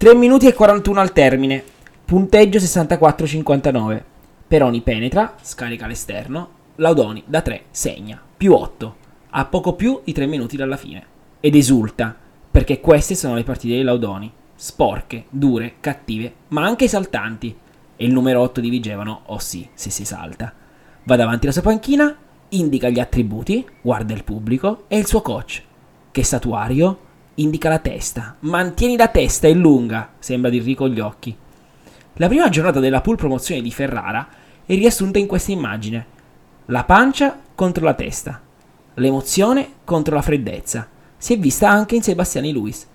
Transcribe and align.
3 0.00 0.14
minuti 0.14 0.46
e 0.46 0.54
41 0.54 0.98
al 0.98 1.12
termine. 1.12 1.62
Punteggio 2.06 2.56
64-59. 2.56 4.02
Peroni 4.48 4.80
penetra, 4.80 5.34
scarica 5.42 5.84
all'esterno. 5.84 6.48
Laudoni 6.76 7.22
da 7.26 7.42
3 7.42 7.64
segna. 7.70 8.18
Più 8.34 8.54
8. 8.54 8.96
A 9.28 9.44
poco 9.44 9.74
più 9.74 10.00
di 10.02 10.12
3 10.14 10.24
minuti 10.24 10.56
dalla 10.56 10.78
fine. 10.78 11.04
Ed 11.40 11.54
esulta, 11.54 12.16
perché 12.50 12.80
queste 12.80 13.14
sono 13.14 13.34
le 13.34 13.42
partite 13.42 13.74
dei 13.74 13.82
Laudoni. 13.82 14.32
Sporche, 14.54 15.24
dure, 15.28 15.74
cattive, 15.80 16.32
ma 16.48 16.64
anche 16.64 16.86
esaltanti. 16.86 17.54
E 17.94 18.02
il 18.02 18.14
numero 18.14 18.40
8 18.40 18.62
di 18.62 18.70
Vigevano, 18.70 19.24
oh 19.26 19.38
sì, 19.38 19.68
se 19.74 19.90
si 19.90 20.06
salta. 20.06 20.50
Va 21.02 21.16
davanti 21.16 21.44
alla 21.44 21.52
sua 21.52 21.60
panchina, 21.60 22.16
indica 22.48 22.88
gli 22.88 23.00
attributi, 23.00 23.66
guarda 23.82 24.14
il 24.14 24.24
pubblico 24.24 24.84
e 24.88 24.96
il 24.96 25.04
suo 25.04 25.20
coach, 25.20 25.62
che 26.10 26.24
statuario 26.24 27.08
indica 27.40 27.68
la 27.68 27.78
testa. 27.78 28.36
Mantieni 28.40 28.96
la 28.96 29.08
testa, 29.08 29.48
è 29.48 29.52
lunga, 29.52 30.12
sembra 30.18 30.50
dirgli 30.50 30.74
con 30.74 30.90
gli 30.90 31.00
occhi. 31.00 31.36
La 32.14 32.28
prima 32.28 32.48
giornata 32.48 32.80
della 32.80 33.00
pool 33.00 33.16
promozione 33.16 33.62
di 33.62 33.70
Ferrara 33.70 34.28
è 34.64 34.74
riassunta 34.74 35.18
in 35.18 35.26
questa 35.26 35.52
immagine. 35.52 36.18
La 36.66 36.84
pancia 36.84 37.38
contro 37.54 37.84
la 37.84 37.94
testa, 37.94 38.40
l'emozione 38.94 39.68
contro 39.84 40.14
la 40.14 40.22
freddezza. 40.22 40.88
Si 41.16 41.32
è 41.32 41.38
vista 41.38 41.68
anche 41.68 41.96
in 41.96 42.02
Sebastiani 42.02 42.52
Luis, 42.52 42.86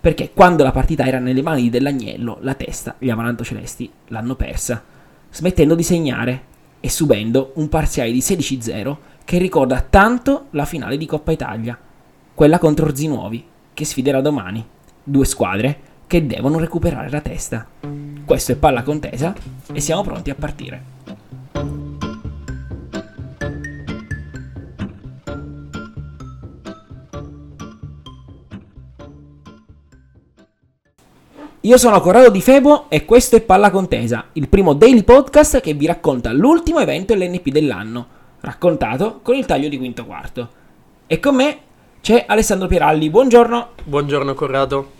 perché 0.00 0.32
quando 0.32 0.62
la 0.62 0.70
partita 0.70 1.04
era 1.04 1.18
nelle 1.18 1.42
mani 1.42 1.70
dell'agnello, 1.70 2.38
la 2.40 2.54
testa, 2.54 2.96
gli 2.98 3.08
Amaranto 3.08 3.42
Celesti, 3.42 3.90
l'hanno 4.08 4.34
persa, 4.34 4.82
smettendo 5.30 5.74
di 5.74 5.82
segnare 5.82 6.44
e 6.80 6.90
subendo 6.90 7.52
un 7.54 7.68
parziale 7.68 8.12
di 8.12 8.18
16-0 8.18 8.96
che 9.24 9.38
ricorda 9.38 9.80
tanto 9.80 10.48
la 10.50 10.66
finale 10.66 10.98
di 10.98 11.06
Coppa 11.06 11.32
Italia, 11.32 11.78
quella 12.34 12.58
contro 12.58 12.86
Orzinuovi, 12.86 13.52
che 13.74 13.84
sfiderà 13.84 14.20
domani. 14.20 14.64
Due 15.02 15.24
squadre 15.26 15.78
che 16.06 16.26
devono 16.26 16.58
recuperare 16.58 17.10
la 17.10 17.20
testa. 17.20 17.66
Questo 18.24 18.52
è 18.52 18.56
palla 18.56 18.82
contesa 18.82 19.34
e 19.72 19.80
siamo 19.80 20.02
pronti 20.02 20.30
a 20.30 20.34
partire. 20.34 20.92
Io 31.64 31.78
sono 31.78 31.98
Corrado 32.02 32.28
Di 32.28 32.42
Febo 32.42 32.90
e 32.90 33.06
questo 33.06 33.36
è 33.36 33.40
Palla 33.40 33.70
Contesa, 33.70 34.26
il 34.34 34.50
primo 34.50 34.74
daily 34.74 35.02
podcast 35.02 35.60
che 35.60 35.72
vi 35.72 35.86
racconta 35.86 36.30
l'ultimo 36.30 36.78
evento 36.78 37.14
LNP 37.14 37.48
dell'anno, 37.48 38.06
raccontato 38.40 39.20
con 39.22 39.34
il 39.34 39.46
taglio 39.46 39.70
di 39.70 39.78
quinto 39.78 40.04
quarto. 40.04 40.48
E 41.06 41.18
con 41.18 41.36
me 41.36 41.58
c'è 42.04 42.26
Alessandro 42.28 42.68
Pieralli, 42.68 43.08
buongiorno. 43.08 43.70
Buongiorno 43.82 44.34
Corrado. 44.34 44.90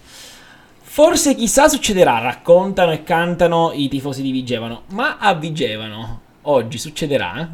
Forse 0.81 1.35
chissà 1.35 1.69
succederà, 1.69 2.19
raccontano 2.19 2.93
e 2.93 3.03
cantano 3.03 3.73
i 3.75 3.91
tifosi 3.91 4.23
di 4.23 4.31
Vigevano, 4.31 4.85
ma 4.93 5.19
a 5.19 5.35
Vigevano 5.35 6.21
oggi 6.45 6.79
succederà? 6.79 7.47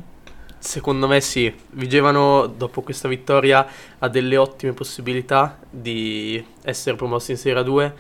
Secondo 0.56 1.08
me 1.08 1.20
sì, 1.20 1.52
Vigevano 1.70 2.46
dopo 2.46 2.82
questa 2.82 3.08
vittoria 3.08 3.66
ha 3.98 4.08
delle 4.08 4.36
ottime 4.36 4.72
possibilità 4.72 5.58
di 5.68 6.40
essere 6.62 6.94
promosso 6.94 7.32
in 7.32 7.36
Serie 7.36 7.58
A 7.58 7.64
2 7.64 7.94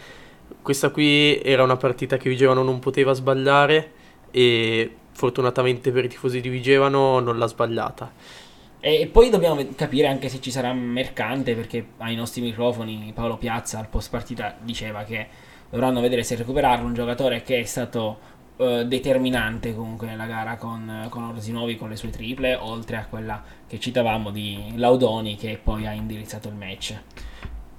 questa 0.62 0.90
qui 0.90 1.40
era 1.42 1.64
una 1.64 1.76
partita 1.76 2.16
che 2.16 2.28
Vigevano 2.28 2.62
non 2.62 2.78
poteva 2.78 3.12
sbagliare 3.12 3.92
e 4.30 4.94
fortunatamente 5.10 5.90
per 5.90 6.04
i 6.04 6.08
tifosi 6.08 6.40
di 6.40 6.48
Vigevano 6.48 7.18
non 7.18 7.38
l'ha 7.38 7.46
sbagliata. 7.48 8.48
E 8.80 9.06
poi 9.12 9.28
dobbiamo 9.28 9.62
capire 9.76 10.06
anche 10.06 10.30
se 10.30 10.40
ci 10.40 10.50
sarà 10.50 10.72
mercante 10.72 11.54
perché 11.54 11.84
ai 11.98 12.14
nostri 12.14 12.40
microfoni 12.40 13.12
Paolo 13.14 13.36
Piazza 13.36 13.78
al 13.78 13.88
post 13.88 14.08
partita 14.08 14.56
diceva 14.58 15.04
che 15.04 15.26
dovranno 15.68 16.00
vedere 16.00 16.22
se 16.22 16.34
recuperarlo 16.34 16.86
un 16.86 16.94
giocatore 16.94 17.42
che 17.42 17.60
è 17.60 17.64
stato 17.64 18.18
uh, 18.56 18.82
determinante 18.84 19.74
comunque 19.74 20.06
nella 20.06 20.24
gara 20.24 20.56
con, 20.56 21.06
con 21.10 21.24
Orsinovi 21.24 21.76
con 21.76 21.90
le 21.90 21.96
sue 21.96 22.08
triple 22.08 22.54
oltre 22.54 22.96
a 22.96 23.04
quella 23.04 23.42
che 23.66 23.78
citavamo 23.78 24.30
di 24.30 24.72
Laudoni 24.76 25.36
che 25.36 25.60
poi 25.62 25.86
ha 25.86 25.92
indirizzato 25.92 26.48
il 26.48 26.54
match. 26.54 26.98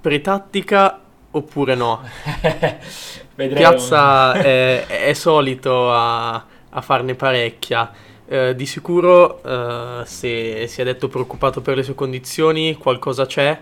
Pretattica 0.00 1.00
oppure 1.32 1.74
no. 1.74 2.00
Piazza 3.34 4.34
è, 4.34 4.86
è, 4.86 5.12
solito 5.14 5.92
a, 5.92 6.34
a 6.70 6.80
farne 6.80 7.14
parecchia. 7.14 7.90
Eh, 8.32 8.54
di 8.54 8.64
sicuro, 8.64 9.42
eh, 9.44 10.06
se 10.06 10.66
si 10.66 10.80
è 10.80 10.84
detto 10.84 11.08
preoccupato 11.08 11.60
per 11.60 11.76
le 11.76 11.82
sue 11.82 11.94
condizioni, 11.94 12.76
qualcosa 12.76 13.26
c'è 13.26 13.60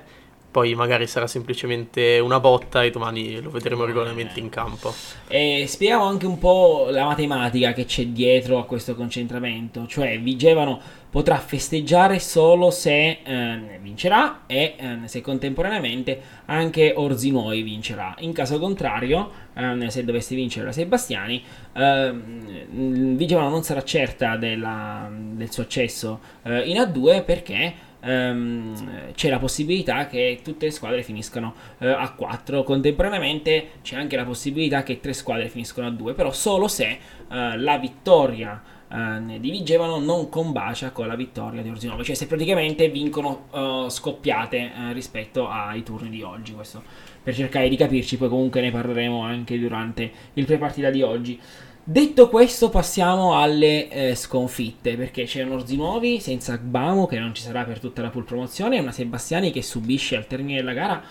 poi 0.51 0.75
magari 0.75 1.07
sarà 1.07 1.27
semplicemente 1.27 2.19
una 2.19 2.41
botta 2.41 2.83
e 2.83 2.91
domani 2.91 3.41
lo 3.41 3.51
vedremo 3.51 3.85
regolarmente 3.85 4.41
in 4.41 4.49
campo. 4.49 4.93
E 5.29 5.65
spieghiamo 5.69 6.05
anche 6.05 6.27
un 6.27 6.39
po' 6.39 6.89
la 6.91 7.05
matematica 7.05 7.73
che 7.73 7.85
c'è 7.85 8.07
dietro 8.07 8.59
a 8.59 8.65
questo 8.65 8.95
concentramento, 8.95 9.87
cioè 9.87 10.21
Vigevano 10.21 10.81
potrà 11.11 11.37
festeggiare 11.39 12.21
solo 12.21 12.71
se 12.71 13.19
eh, 13.25 13.79
vincerà 13.83 14.43
e 14.47 14.75
eh, 14.77 14.99
se 15.07 15.21
contemporaneamente 15.21 16.21
anche 16.47 16.93
Orzinuoi 16.97 17.63
vincerà. 17.63 18.15
In 18.19 18.33
caso 18.33 18.59
contrario, 18.59 19.31
eh, 19.55 19.91
se 19.91 20.05
dovesse 20.05 20.35
vincere 20.35 20.67
la 20.67 20.73
Sebastiani, 20.73 21.43
ehm, 21.73 23.17
Vigevano 23.17 23.49
non 23.49 23.63
sarà 23.63 23.83
certa 23.83 24.37
della, 24.37 25.11
del 25.13 25.51
suo 25.51 25.65
accesso 25.65 26.21
eh, 26.43 26.61
in 26.69 26.77
A2 26.77 27.25
perché 27.25 27.89
Um, 28.03 29.13
c'è 29.13 29.29
la 29.29 29.39
possibilità 29.39 30.07
che 30.07 30.41
tutte 30.43 30.65
le 30.65 30.71
squadre 30.71 31.03
finiscano 31.03 31.55
uh, 31.79 31.85
a 31.85 32.11
4 32.17 32.65
contemporaneamente 32.65 33.73
c'è 33.83 33.97
anche 33.97 34.17
la 34.17 34.25
possibilità 34.25 34.83
che 34.83 35.01
tre 35.01 35.13
squadre 35.13 35.51
finiscano 35.51 35.89
a 35.89 35.91
2 35.91 36.15
però 36.15 36.33
solo 36.33 36.67
se 36.67 36.99
uh, 37.29 37.35
la 37.57 37.77
vittoria 37.77 38.59
uh, 38.89 39.39
di 39.39 39.51
Vigevano 39.51 39.99
non 39.99 40.31
combacia 40.31 40.93
con 40.93 41.09
la 41.09 41.15
vittoria 41.15 41.61
di 41.61 41.69
Orsinova. 41.69 42.03
Cioè 42.03 42.15
se 42.15 42.27
praticamente 42.27 42.89
vincono 42.89 43.89
scoppiate 43.89 44.73
rispetto 44.93 45.47
ai 45.49 45.83
turni 45.83 46.09
di 46.09 46.23
oggi 46.23 46.55
questo 46.55 46.83
per 47.23 47.35
cercare 47.35 47.69
di 47.69 47.77
capirci. 47.77 48.17
Poi 48.17 48.29
comunque 48.31 48.63
ne 48.63 48.71
parleremo 48.71 49.23
anche 49.23 49.59
durante 49.59 50.11
il 50.35 50.47
pre-partita 50.47 50.89
di 50.89 51.03
oggi 51.03 51.39
Detto 51.83 52.29
questo, 52.29 52.69
passiamo 52.69 53.41
alle 53.41 53.89
eh, 53.89 54.15
sconfitte 54.15 54.97
perché 54.97 55.25
c'è 55.25 55.43
un 55.43 55.53
Orzinuovi 55.53 56.21
senza 56.21 56.57
Gbamo 56.57 57.07
che 57.07 57.19
non 57.19 57.35
ci 57.35 57.43
sarà 57.43 57.65
per 57.65 57.81
tutta 57.81 58.03
la 58.03 58.11
pool 58.11 58.25
promozione 58.25 58.77
e 58.77 58.81
una 58.81 58.93
Sebastiani 58.93 59.51
che 59.51 59.63
subisce 59.63 60.15
al 60.15 60.27
termine 60.27 60.59
della 60.59 60.75
gara 60.75 61.03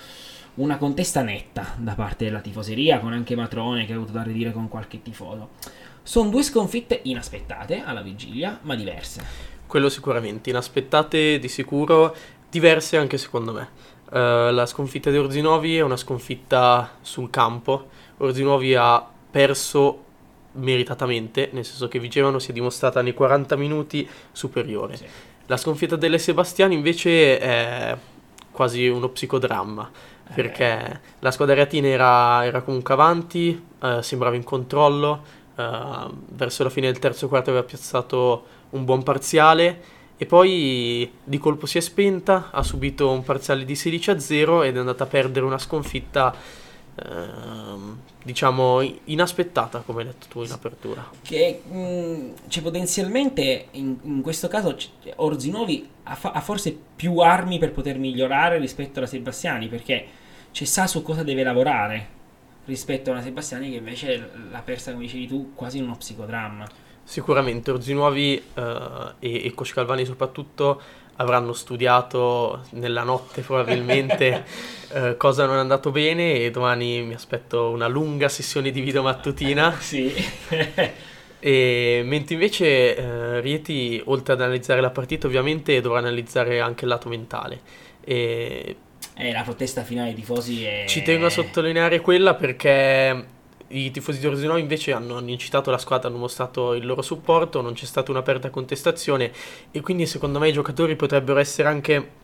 una 0.55 0.77
contesta 0.77 1.21
netta 1.21 1.73
da 1.77 1.95
parte 1.95 2.25
della 2.25 2.39
tifoseria 2.39 2.99
con 2.99 3.13
anche 3.13 3.35
Matrone 3.35 3.85
che 3.85 3.93
ha 3.93 3.95
avuto 3.95 4.11
da 4.11 4.21
ridire 4.21 4.51
con 4.51 4.67
qualche 4.67 5.01
tifoso. 5.01 5.49
Sono 6.03 6.29
due 6.29 6.43
sconfitte 6.43 6.99
inaspettate 7.03 7.81
alla 7.83 8.01
vigilia, 8.01 8.59
ma 8.61 8.75
diverse. 8.75 9.23
Quello 9.65 9.89
sicuramente, 9.89 10.49
inaspettate 10.51 11.39
di 11.39 11.47
sicuro, 11.47 12.15
diverse 12.49 12.97
anche 12.97 13.17
secondo 13.17 13.53
me. 13.53 13.69
Uh, 14.11 14.51
la 14.51 14.65
sconfitta 14.65 15.09
di 15.09 15.17
Orzinovi 15.17 15.77
è 15.77 15.81
una 15.81 15.97
sconfitta 15.97 16.97
sul 17.01 17.29
campo. 17.29 17.87
Orzinovi 18.17 18.75
ha 18.75 19.05
perso 19.31 20.05
meritatamente, 20.53 21.49
nel 21.53 21.65
senso 21.65 21.87
che 21.87 21.99
Vigevano 21.99 22.39
si 22.39 22.51
è 22.51 22.53
dimostrata 22.53 23.01
nei 23.01 23.13
40 23.13 23.55
minuti 23.55 24.07
superiore. 24.31 24.97
Sì. 24.97 25.05
La 25.45 25.57
sconfitta 25.57 25.95
delle 25.95 26.19
Sebastiani 26.19 26.75
invece 26.75 27.39
è 27.39 27.97
quasi 28.51 28.87
uno 28.87 29.09
psicodramma, 29.09 29.89
eh. 30.27 30.33
perché 30.33 31.01
la 31.19 31.31
squadra 31.31 31.55
reatina 31.55 31.87
era, 31.87 32.45
era 32.45 32.61
comunque 32.61 32.93
avanti, 32.93 33.65
eh, 33.81 34.03
sembrava 34.03 34.35
in 34.35 34.43
controllo, 34.43 35.23
eh, 35.55 36.07
verso 36.29 36.63
la 36.63 36.69
fine 36.69 36.91
del 36.91 36.99
terzo 36.99 37.27
quarto 37.27 37.49
aveva 37.49 37.65
piazzato 37.65 38.45
un 38.71 38.85
buon 38.85 39.03
parziale 39.03 39.81
e 40.17 40.25
poi 40.25 41.09
di 41.23 41.37
colpo 41.37 41.65
si 41.65 41.77
è 41.77 41.81
spenta, 41.81 42.49
ha 42.51 42.61
subito 42.61 43.09
un 43.09 43.23
parziale 43.23 43.63
di 43.63 43.75
16 43.75 44.11
a 44.11 44.19
0 44.19 44.63
ed 44.63 44.75
è 44.75 44.79
andata 44.79 45.05
a 45.05 45.07
perdere 45.07 45.45
una 45.45 45.57
sconfitta 45.57 46.35
diciamo 48.23 48.81
inaspettata 49.05 49.79
come 49.79 50.01
hai 50.01 50.07
detto 50.07 50.27
tu 50.29 50.43
in 50.43 50.51
apertura. 50.51 51.09
Che 51.21 51.61
mh, 51.65 51.77
mm, 51.77 52.31
cioè, 52.47 52.63
potenzialmente 52.63 53.67
in, 53.71 53.97
in, 54.03 54.21
questo 54.21 54.47
caso 54.47 54.75
Orzinovi 55.15 55.89
ha, 56.03 56.15
fa- 56.15 56.31
ha, 56.31 56.41
forse 56.41 56.77
più 56.95 57.17
armi 57.19 57.59
per 57.59 57.71
poter 57.71 57.97
migliorare 57.97 58.57
rispetto 58.59 58.99
alla 58.99 59.07
Sebastiani 59.07 59.67
perché 59.67 60.05
c'è 60.51 60.65
sa 60.65 60.87
su 60.87 61.01
cosa 61.01 61.23
deve 61.23 61.43
lavorare 61.43 62.17
rispetto 62.65 63.09
a 63.09 63.13
una 63.13 63.23
Sebastiani 63.23 63.71
che 63.71 63.77
invece 63.77 64.29
l'ha 64.51 64.61
persa 64.61 64.91
come 64.91 65.05
dicevi 65.05 65.27
tu 65.27 65.53
quasi 65.55 65.77
in 65.77 65.85
uno 65.85 65.95
psicodramma. 65.95 66.67
Sicuramente 67.03 67.71
Orzinuovi 67.71 68.41
uh, 68.53 68.61
e, 69.17 69.45
e 69.45 69.53
Coach 69.55 69.73
Calvani 69.73 70.05
soprattutto 70.05 70.79
avranno 71.19 71.53
studiato 71.53 72.63
nella 72.71 73.03
notte 73.03 73.41
probabilmente 73.41 74.45
eh, 74.93 75.17
cosa 75.17 75.45
non 75.45 75.57
è 75.57 75.59
andato 75.59 75.91
bene 75.91 76.35
e 76.35 76.51
domani 76.51 77.01
mi 77.01 77.13
aspetto 77.13 77.69
una 77.69 77.87
lunga 77.87 78.29
sessione 78.29 78.71
di 78.71 78.81
video 78.81 79.01
mattutina. 79.01 79.75
sì. 79.79 80.13
e, 81.39 82.01
mentre 82.05 82.33
invece 82.33 82.95
eh, 82.95 83.39
Rieti, 83.41 84.01
oltre 84.05 84.33
ad 84.33 84.41
analizzare 84.41 84.81
la 84.81 84.91
partita, 84.91 85.27
ovviamente 85.27 85.79
dovrà 85.81 85.99
analizzare 85.99 86.59
anche 86.59 86.85
il 86.85 86.89
lato 86.89 87.09
mentale. 87.09 87.61
E 88.03 88.75
eh, 89.15 89.31
la 89.33 89.41
protesta 89.41 89.83
finale 89.83 90.13
dei 90.13 90.21
tifosi 90.21 90.63
è... 90.63 90.85
Ci 90.87 91.01
tengo 91.01 91.25
a 91.25 91.29
sottolineare 91.29 91.99
quella 91.99 92.35
perché 92.35 93.37
I 93.71 93.91
tifosi 93.91 94.19
di 94.19 94.25
Orsinò 94.27 94.57
invece 94.57 94.93
hanno, 94.93 95.17
hanno 95.17 95.29
incitato 95.29 95.69
la 95.69 95.77
squadra, 95.77 96.09
hanno 96.09 96.17
mostrato 96.17 96.73
il 96.73 96.85
loro 96.85 97.01
supporto, 97.01 97.61
non 97.61 97.73
c'è 97.73 97.85
stata 97.85 98.11
un'aperta 98.11 98.49
contestazione 98.49 99.31
e 99.71 99.81
quindi 99.81 100.07
secondo 100.07 100.39
me 100.39 100.49
i 100.49 100.53
giocatori 100.53 100.95
potrebbero 100.95 101.39
essere 101.39 101.67
anche 101.67 102.17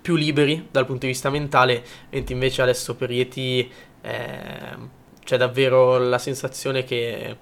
più 0.00 0.16
liberi 0.16 0.68
dal 0.70 0.86
punto 0.86 1.02
di 1.02 1.12
vista 1.12 1.28
mentale, 1.28 1.84
mentre 2.10 2.32
invece 2.32 2.62
adesso 2.62 2.94
per 2.94 3.10
Rieti 3.10 3.70
eh, 4.00 4.76
c'è 5.22 5.36
davvero 5.36 5.98
la 5.98 6.18
sensazione 6.18 6.84
che 6.84 7.36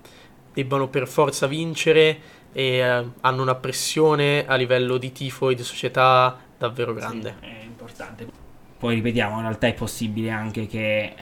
debbano 0.52 0.88
per 0.88 1.06
forza 1.06 1.46
vincere 1.46 2.18
e 2.52 2.78
eh, 2.78 3.04
hanno 3.20 3.42
una 3.42 3.54
pressione 3.54 4.46
a 4.46 4.56
livello 4.56 4.96
di 4.96 5.12
tifo 5.12 5.50
e 5.50 5.54
di 5.54 5.62
società 5.62 6.36
davvero 6.58 6.92
grande. 6.92 7.36
Sì, 7.40 7.46
è 7.46 7.62
importante. 7.62 8.26
Poi 8.78 8.96
ripetiamo, 8.96 9.36
in 9.36 9.42
realtà 9.42 9.68
è 9.68 9.74
possibile 9.74 10.30
anche 10.30 10.66
che 10.66 11.02
eh, 11.04 11.14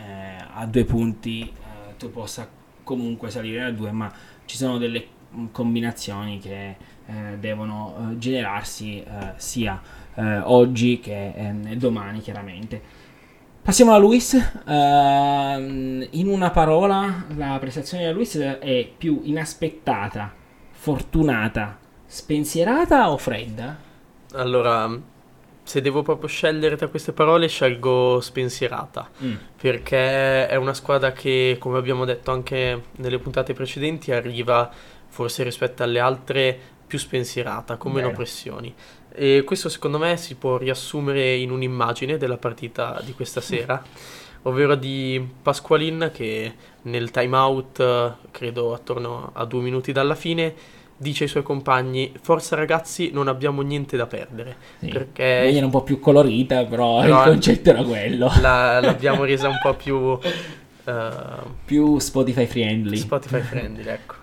a 0.55 0.65
due 0.67 0.85
punti 0.85 1.53
eh, 1.96 1.98
tu 1.98 2.10
possa 2.10 2.48
comunque 2.82 3.31
salire 3.31 3.64
a 3.64 3.70
due, 3.72 3.90
ma 3.90 4.12
ci 4.44 4.56
sono 4.56 4.78
delle 4.78 5.06
mm, 5.34 5.46
combinazioni 5.50 6.38
che 6.38 6.76
eh, 7.06 7.38
devono 7.38 7.96
eh, 8.12 8.19
generarsi 8.19 9.02
eh, 9.02 9.32
sia 9.37 10.04
oggi 10.44 10.98
che 10.98 11.34
ehm, 11.37 11.75
domani 11.75 12.20
chiaramente. 12.20 12.81
Passiamo 13.60 13.93
a 13.93 13.98
Luis. 13.98 14.32
Uh, 14.32 14.70
in 16.10 16.28
una 16.28 16.50
parola, 16.50 17.26
la 17.34 17.58
prestazione 17.58 18.06
di 18.06 18.12
Luis 18.14 18.38
è 18.38 18.88
più 18.96 19.20
inaspettata, 19.25 20.32
fortunata, 20.70 21.76
spensierata 22.06 23.10
o 23.10 23.19
fredda? 23.19 23.76
Allora, 24.34 24.88
se 25.67 25.81
devo 25.81 26.03
proprio 26.03 26.29
scegliere 26.29 26.77
tra 26.77 26.87
queste 26.87 27.13
parole, 27.13 27.49
scelgo 27.49 28.21
spensierata. 28.21 29.11
Mm. 29.23 29.35
Perché 29.61 30.47
è 30.47 30.55
una 30.55 30.75
squadra 30.75 31.11
che, 31.11 31.57
come 31.59 31.77
abbiamo 31.77 32.05
detto 32.05 32.31
anche 32.31 32.85
nelle 32.99 33.19
puntate 33.19 33.53
precedenti, 33.53 34.13
arriva 34.13 34.71
forse 35.09 35.43
rispetto 35.43 35.83
alle 35.83 35.99
altre 35.99 36.57
più 36.87 36.99
spensierata, 37.01 37.77
con 37.77 37.91
meno 37.91 38.13
pressioni. 38.13 38.73
E 39.13 39.43
questo 39.45 39.69
secondo 39.69 39.99
me 39.99 40.17
si 40.17 40.37
può 40.37 40.57
riassumere 40.57 41.35
in 41.35 41.51
un'immagine 41.51 42.17
della 42.17 42.37
partita 42.37 43.01
di 43.05 43.13
questa 43.13 43.41
sera, 43.41 43.83
ovvero 44.43 44.77
di 44.77 45.27
Pasqualin 45.43 46.13
che 46.15 46.55
nel 46.83 47.11
time 47.11 47.37
out, 47.37 48.17
credo 48.31 48.73
attorno 48.73 49.31
a 49.33 49.45
due 49.45 49.63
minuti 49.63 49.91
dalla 49.91 50.15
fine, 50.15 50.55
dice 50.96 51.25
ai 51.25 51.28
suoi 51.28 51.43
compagni 51.43 52.12
forza 52.20 52.56
ragazzi 52.56 53.10
non 53.12 53.28
abbiamo 53.28 53.60
niente 53.60 53.96
da 53.96 54.06
perdere 54.06 54.56
sì, 54.78 54.88
perché 54.88 55.22
era 55.22 55.64
un 55.64 55.70
po' 55.70 55.82
più 55.82 55.98
colorita 55.98 56.64
però, 56.64 57.00
però 57.00 57.25
il 57.25 57.31
concetto 57.31 57.70
era 57.70 57.82
quello. 57.82 58.31
la, 58.40 58.81
l'abbiamo 58.81 59.25
resa 59.25 59.48
un 59.48 59.58
po' 59.62 59.75
più 59.75 59.96
uh, 59.96 60.20
più 61.64 61.98
Spotify 61.98 62.46
friendly. 62.46 62.96
Spotify 62.96 63.40
friendly 63.43 63.88
ecco. 63.88 64.14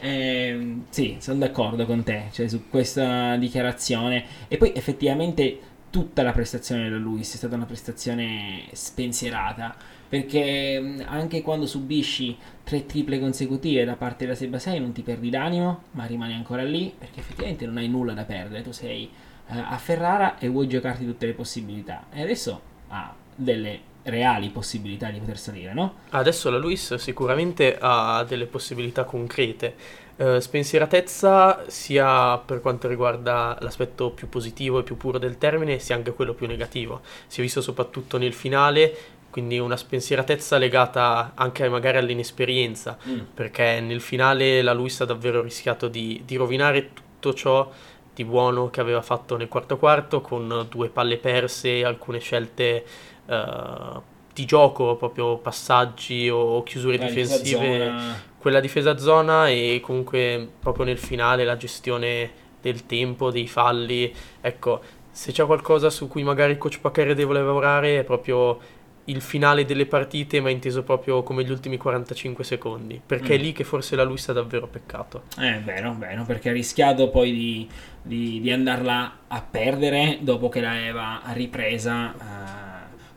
Eh, 0.00 0.76
sì 0.90 1.16
sono 1.20 1.38
d'accordo 1.38 1.86
con 1.86 2.02
te 2.02 2.24
cioè, 2.32 2.48
su 2.48 2.68
questa 2.68 3.36
dichiarazione. 3.36 4.24
E 4.48 4.56
poi 4.56 4.72
effettivamente 4.74 5.58
tutta 5.90 6.22
la 6.22 6.32
prestazione 6.32 6.90
da 6.90 6.96
Luis 6.96 7.32
è 7.32 7.36
stata 7.36 7.54
una 7.54 7.64
prestazione 7.64 8.64
spensierata 8.72 9.74
perché 10.08 11.04
anche 11.06 11.42
quando 11.42 11.66
subisci 11.66 12.36
tre 12.62 12.86
triple 12.86 13.20
consecutive 13.20 13.84
da 13.84 13.94
parte 13.94 14.24
della 14.24 14.36
Sebasei 14.36 14.80
non 14.80 14.92
ti 14.92 15.02
perdi 15.02 15.30
d'animo, 15.30 15.82
ma 15.92 16.04
rimani 16.04 16.34
ancora 16.34 16.62
lì 16.62 16.92
perché 16.96 17.20
effettivamente 17.20 17.66
non 17.66 17.76
hai 17.76 17.88
nulla 17.88 18.12
da 18.12 18.24
perdere, 18.24 18.62
tu 18.62 18.72
sei 18.72 19.08
uh, 19.48 19.54
a 19.68 19.76
Ferrara 19.78 20.38
e 20.38 20.48
vuoi 20.48 20.68
giocarti 20.68 21.04
tutte 21.04 21.26
le 21.26 21.32
possibilità 21.32 22.06
e 22.12 22.22
adesso 22.22 22.60
ha 22.88 23.14
delle 23.34 23.94
reali 24.06 24.50
possibilità 24.50 25.10
di 25.10 25.18
poter 25.18 25.38
salire, 25.38 25.74
no? 25.74 25.94
Adesso 26.10 26.50
la 26.50 26.58
Luis 26.58 26.94
sicuramente 26.94 27.76
ha 27.80 28.24
delle 28.26 28.46
possibilità 28.46 29.04
concrete. 29.04 30.04
Uh, 30.16 30.38
spensieratezza 30.38 31.64
sia 31.66 32.38
per 32.38 32.62
quanto 32.62 32.88
riguarda 32.88 33.58
l'aspetto 33.60 34.10
più 34.10 34.30
positivo 34.30 34.78
e 34.78 34.82
più 34.82 34.96
puro 34.96 35.18
del 35.18 35.36
termine, 35.36 35.78
sia 35.78 35.94
anche 35.94 36.12
quello 36.14 36.32
più 36.32 36.46
negativo. 36.46 37.02
Si 37.26 37.40
è 37.40 37.42
visto 37.42 37.60
soprattutto 37.60 38.16
nel 38.16 38.32
finale 38.32 38.96
quindi 39.36 39.58
una 39.58 39.76
spensieratezza 39.76 40.56
legata 40.56 41.32
anche 41.34 41.68
magari 41.68 41.98
all'inesperienza, 41.98 42.96
mm. 43.06 43.18
perché 43.34 43.80
nel 43.80 44.00
finale 44.00 44.62
la 44.62 44.72
Luis 44.72 44.98
ha 45.02 45.04
davvero 45.04 45.42
rischiato 45.42 45.88
di, 45.88 46.22
di, 46.24 46.36
rovinare 46.36 46.94
tutto 46.94 47.34
ciò 47.34 47.70
di 48.14 48.24
buono 48.24 48.70
che 48.70 48.80
aveva 48.80 49.02
fatto 49.02 49.36
nel 49.36 49.48
quarto 49.48 49.76
quarto 49.76 50.22
con 50.22 50.66
due 50.70 50.88
palle 50.88 51.18
perse, 51.18 51.84
alcune 51.84 52.18
scelte 52.18 52.82
uh, 53.26 54.00
di 54.32 54.46
gioco, 54.46 54.96
proprio 54.96 55.36
passaggi 55.36 56.30
o 56.30 56.62
chiusure 56.62 56.96
la 56.96 57.04
difensive, 57.04 57.68
difesa 57.68 58.22
quella 58.38 58.60
difesa 58.60 58.96
zona 58.96 59.50
e 59.50 59.80
comunque 59.82 60.48
proprio 60.58 60.86
nel 60.86 60.96
finale 60.96 61.44
la 61.44 61.58
gestione 61.58 62.30
del 62.62 62.86
tempo, 62.86 63.30
dei 63.30 63.48
falli, 63.48 64.10
ecco, 64.40 64.80
se 65.10 65.30
c'è 65.30 65.44
qualcosa 65.44 65.90
su 65.90 66.08
cui 66.08 66.22
magari 66.22 66.52
il 66.52 66.58
coach 66.58 66.80
Pacare 66.80 67.14
deve 67.14 67.34
lavorare 67.34 67.98
è 67.98 68.02
proprio 68.02 68.84
il 69.06 69.20
finale 69.20 69.64
delle 69.64 69.86
partite, 69.86 70.40
ma 70.40 70.50
inteso 70.50 70.82
proprio 70.82 71.22
come 71.22 71.44
gli 71.44 71.50
ultimi 71.50 71.76
45 71.76 72.44
secondi, 72.44 73.00
perché 73.04 73.34
mm. 73.34 73.38
è 73.38 73.40
lì 73.40 73.52
che 73.52 73.64
forse 73.64 73.96
la 73.96 74.04
Luis 74.04 74.28
ha 74.28 74.32
davvero 74.32 74.66
peccato. 74.66 75.24
Eh, 75.38 75.60
vero, 75.64 75.94
vero, 75.98 76.24
perché 76.24 76.50
ha 76.50 76.52
rischiato 76.52 77.08
poi 77.10 77.32
di, 77.32 77.68
di, 78.02 78.40
di 78.40 78.50
andarla 78.50 79.18
a 79.28 79.42
perdere 79.42 80.18
dopo 80.20 80.48
che 80.48 80.60
l'aveva 80.60 81.22
ripresa 81.32 82.14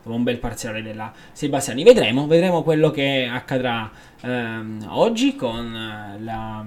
uh, 0.03 0.13
un 0.13 0.23
bel 0.23 0.37
parziale 0.37 0.81
della 0.81 1.11
Sebastiani. 1.31 1.83
Vedremo, 1.83 2.27
vedremo 2.27 2.63
quello 2.63 2.91
che 2.91 3.27
accadrà 3.31 3.89
um, 4.21 4.85
oggi 4.89 5.35
con 5.35 5.71
la, 6.19 6.65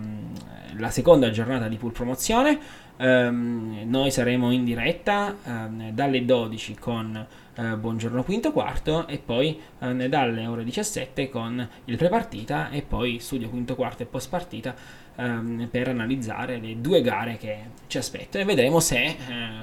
la, 0.76 0.90
seconda 0.90 1.30
giornata 1.30 1.68
di 1.68 1.76
pool 1.76 1.92
promozione. 1.92 2.58
Um, 2.98 3.80
noi 3.84 4.10
saremo 4.10 4.52
in 4.52 4.64
diretta 4.64 5.34
um, 5.44 5.90
dalle 5.90 6.24
12 6.24 6.76
con 6.78 7.26
eh, 7.54 7.76
Buongiorno 7.76 8.22
Quinto 8.22 8.52
Quarto 8.52 9.06
e 9.06 9.18
poi 9.18 9.60
eh, 9.80 10.08
dalle 10.08 10.46
ore 10.46 10.64
17 10.64 11.28
con 11.28 11.68
il 11.84 11.96
prepartita 11.96 12.70
e 12.70 12.82
poi 12.82 13.18
studio 13.18 13.48
Quinto 13.48 13.74
Quarto 13.74 14.02
e 14.02 14.06
post 14.06 14.28
partita 14.28 14.74
ehm, 15.16 15.68
per 15.70 15.88
analizzare 15.88 16.58
le 16.58 16.80
due 16.80 17.02
gare 17.02 17.36
che 17.36 17.58
ci 17.88 17.98
aspettano 17.98 18.44
e 18.44 18.46
vedremo 18.46 18.80
se, 18.80 19.04
eh, 19.04 19.16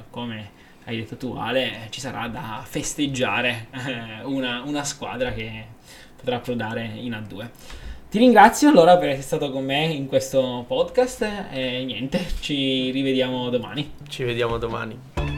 come 0.09 0.51
hai 0.85 0.97
detto 0.97 1.17
tu 1.17 1.33
Ale, 1.33 1.87
ci 1.89 1.99
sarà 1.99 2.27
da 2.27 2.63
festeggiare 2.63 3.67
eh, 3.71 4.23
una, 4.23 4.61
una 4.63 4.83
squadra 4.83 5.31
che 5.31 5.65
potrà 6.15 6.37
approdare 6.37 6.91
in 6.95 7.11
A2. 7.11 7.49
Ti 8.09 8.17
ringrazio 8.17 8.69
allora 8.69 8.97
per 8.97 9.09
essere 9.09 9.21
stato 9.21 9.51
con 9.51 9.63
me 9.63 9.85
in 9.85 10.07
questo 10.07 10.65
podcast 10.67 11.21
e 11.51 11.83
niente, 11.85 12.19
ci 12.39 12.89
rivediamo 12.89 13.49
domani. 13.49 13.91
Ci 14.07 14.23
vediamo 14.23 14.57
domani. 14.57 15.28